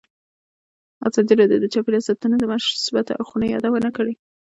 ازادي 1.07 1.33
راډیو 1.41 1.59
د 1.61 1.65
چاپیریال 1.73 2.03
ساتنه 2.07 2.35
د 2.39 2.43
مثبتو 2.51 3.11
اړخونو 3.19 3.45
یادونه 3.53 3.89
کړې. 3.97 4.13